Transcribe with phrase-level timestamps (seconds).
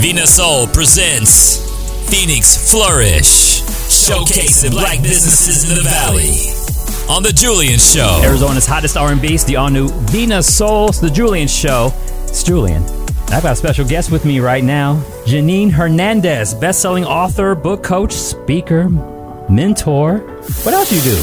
[0.00, 1.58] Vina Soul presents
[2.08, 6.28] Phoenix Flourish, showcasing black businesses in the valley.
[7.12, 8.20] On the Julian Show.
[8.22, 11.92] Arizona's hottest R&B, the all-new Vina Soul, the Julian Show.
[12.28, 12.84] It's Julian.
[13.30, 18.12] I've got a special guest with me right now, Janine Hernandez, best-selling author, book coach,
[18.12, 18.88] speaker,
[19.50, 20.18] mentor.
[20.62, 21.16] What else you do?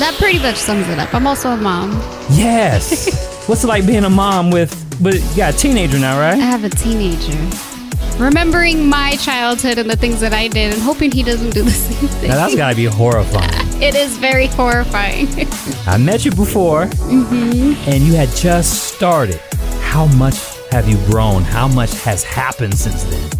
[0.00, 1.12] That pretty much sums it up.
[1.12, 1.90] I'm also a mom.
[2.30, 3.46] Yes.
[3.48, 6.34] What's it like being a mom with, but you got a teenager now, right?
[6.34, 7.71] I have a teenager.
[8.18, 11.70] Remembering my childhood and the things that I did and hoping he doesn't do the
[11.86, 12.28] same thing.
[12.28, 13.50] Now that's gotta be horrifying.
[13.82, 15.28] it is very horrifying.
[15.86, 17.90] I met you before, mm-hmm.
[17.90, 19.40] and you had just started.
[19.80, 20.38] How much
[20.70, 21.42] have you grown?
[21.42, 23.30] How much has happened since then?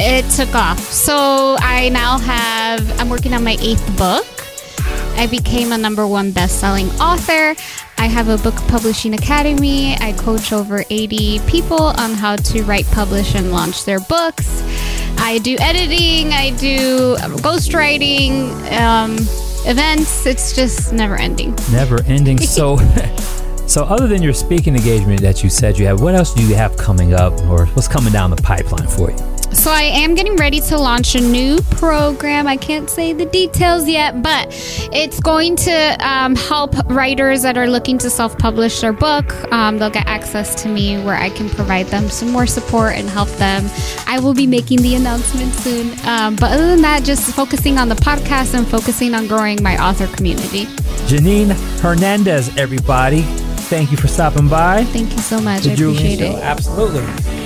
[0.00, 0.78] it took off.
[0.78, 4.26] So I now have, I'm working on my eighth book.
[5.18, 7.56] I became a number one best selling author.
[7.98, 9.96] I have a book publishing academy.
[9.96, 14.62] I coach over 80 people on how to write, publish, and launch their books.
[15.18, 19.16] I do editing, I do ghostwriting, um,
[19.68, 20.24] events.
[20.24, 21.52] It's just never ending.
[21.72, 22.38] Never ending.
[22.38, 22.76] So,
[23.66, 26.54] so other than your speaking engagement that you said you have, what else do you
[26.54, 29.37] have coming up, or what's coming down the pipeline for you?
[29.52, 32.46] So I am getting ready to launch a new program.
[32.46, 34.46] I can't say the details yet, but
[34.92, 39.32] it's going to um, help writers that are looking to self-publish their book.
[39.52, 43.08] Um, they'll get access to me where I can provide them some more support and
[43.08, 43.68] help them.
[44.06, 45.92] I will be making the announcement soon.
[46.06, 49.76] Um, but other than that, just focusing on the podcast and focusing on growing my
[49.82, 50.64] author community.
[51.08, 53.22] Janine Hernandez, everybody.
[53.68, 54.84] Thank you for stopping by.
[54.84, 55.64] Thank you so much.
[55.64, 56.36] The I appreciate Show.
[56.36, 56.42] it.
[56.42, 57.37] Absolutely.